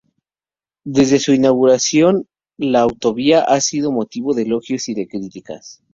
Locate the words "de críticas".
4.95-5.83